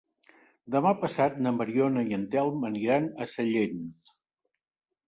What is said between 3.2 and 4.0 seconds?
a Sallent.